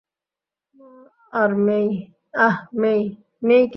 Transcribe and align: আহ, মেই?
আহ, 2.37 2.55
মেই? 3.41 3.63